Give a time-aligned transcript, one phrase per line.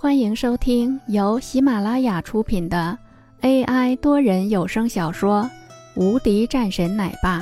[0.00, 2.96] 欢迎收听由喜马拉雅出品的
[3.40, 5.50] AI 多人有声小说
[6.00, 7.40] 《无敌战神奶爸》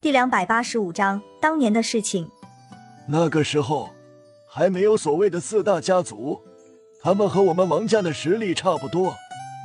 [0.00, 2.30] 第两百八十五章：当年的事情。
[3.08, 3.90] 那个时候
[4.48, 6.40] 还没有所谓的四大家族，
[7.02, 9.16] 他们和我们王家的实力差不多，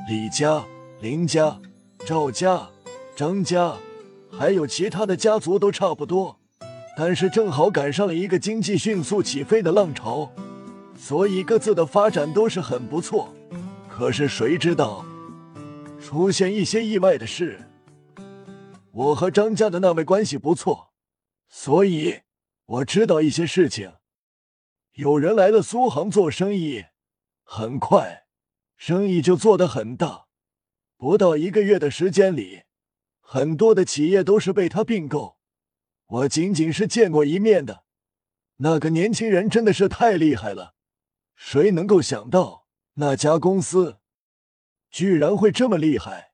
[0.09, 0.63] 李家、
[1.01, 1.59] 林家、
[2.03, 2.67] 赵家、
[3.15, 3.75] 张家，
[4.31, 6.39] 还有其他的家族都差不多。
[6.95, 10.31] 但是正好赶上了一个经济迅速起飞的浪潮，
[10.95, 13.33] 所以各自的发展都是很不错。
[13.89, 15.05] 可是谁知道
[15.99, 17.67] 出现一些意外的事。
[18.91, 20.93] 我和张家的那位关系不错，
[21.49, 22.21] 所以
[22.65, 23.93] 我知道一些事情。
[24.93, 26.85] 有人来了苏杭做生意，
[27.43, 28.25] 很快
[28.77, 30.25] 生意就做得很大。
[30.95, 32.61] 不到一个月的时间里，
[33.19, 35.32] 很多的企业都是被他并购。
[36.13, 37.85] 我仅仅是见过一面的，
[38.57, 40.75] 那个年轻人真的是太厉害了。
[41.35, 43.97] 谁能够想到那家公司
[44.91, 46.33] 居然会这么厉害，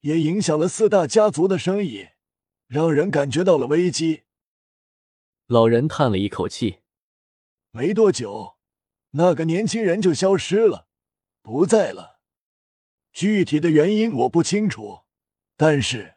[0.00, 2.08] 也影响了四大家族的生意，
[2.66, 4.22] 让人感觉到了危机。
[5.46, 6.78] 老人叹了一口气。
[7.72, 8.56] 没多久，
[9.10, 10.88] 那个年轻人就消失了，
[11.42, 12.20] 不在了。
[13.12, 15.00] 具体的原因我不清楚，
[15.58, 16.14] 但是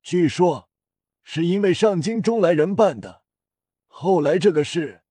[0.00, 0.70] 据说。
[1.24, 3.22] 是因为上京中来人办的，
[3.86, 5.02] 后来这个事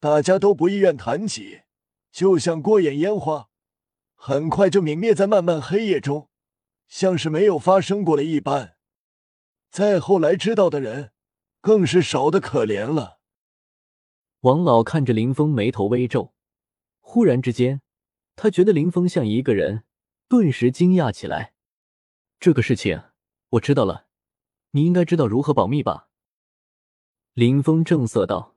[0.00, 1.62] 大家都不意愿谈起，
[2.10, 3.50] 就像过眼烟花，
[4.14, 6.30] 很快就泯灭在漫漫黑夜中，
[6.88, 8.76] 像是没有发生过的一般。
[9.70, 11.12] 再后来知道的人，
[11.60, 13.20] 更是少的可怜了。
[14.40, 16.32] 王老看着林峰，眉头微皱，
[17.00, 17.82] 忽然之间，
[18.34, 19.84] 他觉得林峰像一个人，
[20.28, 21.52] 顿时惊讶起来。
[22.40, 23.02] 这个事情
[23.50, 24.07] 我知道了。
[24.72, 26.08] 你应该知道如何保密吧？
[27.34, 28.54] 林峰正色道。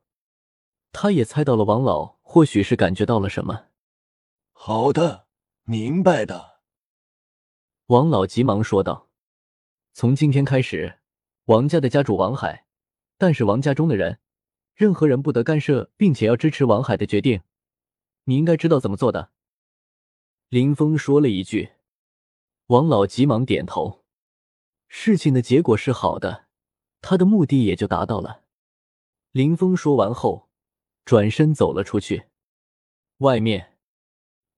[0.92, 3.68] 他也猜到了王老或许是感觉到了什么。
[4.52, 5.28] 好的，
[5.64, 6.60] 明白的。
[7.88, 9.10] 王老急忙说道
[9.94, 11.00] ：“从今天开始，
[11.46, 12.66] 王家的家主王海，
[13.18, 14.20] 但是王家中的人，
[14.76, 17.42] 任何人不得干涉，并且要支持王海的决定。
[18.26, 19.32] 你应该知道怎么做的。”
[20.50, 21.72] 林峰说了一句。
[22.68, 24.01] 王老急忙点头。
[24.94, 26.48] 事情的结果是好的，
[27.00, 28.44] 他的目的也就达到了。
[29.32, 30.50] 林峰说完后，
[31.06, 32.28] 转身走了出去。
[33.20, 33.78] 外面，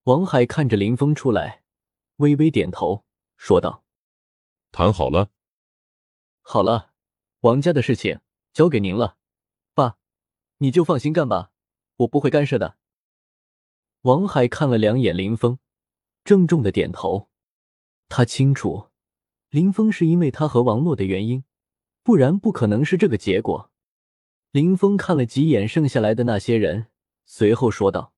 [0.05, 1.63] 王海看着林峰出来，
[2.15, 3.05] 微微点头，
[3.37, 3.85] 说道
[4.73, 5.29] ：“谈好了。
[6.41, 6.93] ”“好了，
[7.41, 8.19] 王家的事情
[8.53, 9.17] 交给您了，
[9.75, 9.97] 爸，
[10.57, 11.51] 你就放心干吧，
[11.97, 12.77] 我不会干涉的。”
[14.01, 15.59] 王海看了两眼林峰，
[16.23, 17.29] 郑重的点头。
[18.09, 18.89] 他清楚。
[19.53, 21.43] 林峰是因为他和王洛的原因，
[22.01, 23.69] 不然不可能是这个结果。
[24.49, 26.87] 林峰看了几眼剩下来的那些人，
[27.27, 28.15] 随后说道：“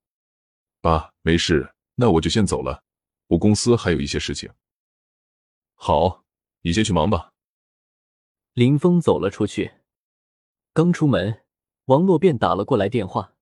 [0.80, 2.84] 爸，没事，那我就先走了。
[3.26, 4.50] 我公司还有一些事情。
[5.76, 6.24] ”“好，
[6.62, 7.34] 你先去忙吧。”
[8.54, 9.72] 林峰走了出去，
[10.72, 11.42] 刚出门，
[11.84, 13.34] 王洛便打了过来电话：“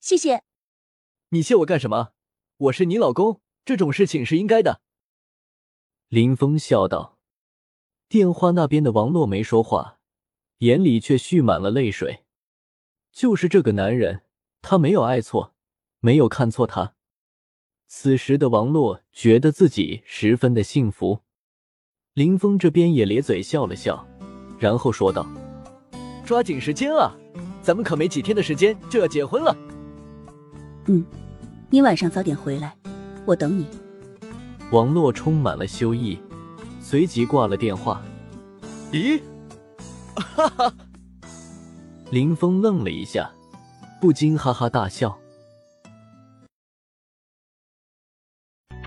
[0.00, 0.42] 谢谢，
[1.30, 2.12] 你谢我干什么？
[2.58, 4.82] 我是你老公，这种事情是应该的。”
[6.08, 7.18] 林峰笑道
[8.08, 9.98] ：“电话那边的王洛没说话，
[10.58, 12.24] 眼里却蓄满了泪水。
[13.10, 14.22] 就是这个男人，
[14.62, 15.52] 他没有爱错，
[15.98, 16.94] 没有看错他。
[17.88, 21.22] 此时的王洛觉得自己十分的幸福。”
[22.14, 24.06] 林峰这边也咧嘴笑了笑，
[24.60, 25.26] 然后说道
[26.24, 27.12] ：“抓紧时间啊，
[27.60, 29.56] 咱们可没几天的时间就要结婚了。
[30.86, 31.04] ”“嗯，
[31.68, 32.76] 你晚上早点回来，
[33.26, 33.66] 我等你。”
[34.72, 36.20] 王洛充满了羞意，
[36.80, 38.02] 随即挂了电话。
[38.90, 39.22] 咦？
[40.16, 40.74] 哈哈！
[42.10, 43.30] 林峰愣了一下，
[44.00, 45.16] 不禁哈哈大笑。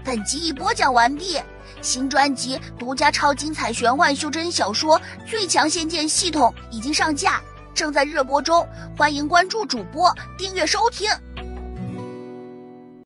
[0.03, 1.37] 本集已播讲完毕，
[1.81, 7.41] 新专辑独家超精彩玄幻修真小说《最强仙剑系统》已经上架，
[7.73, 8.67] 正在热播中，
[8.97, 11.09] 欢迎关注主播，订阅收听。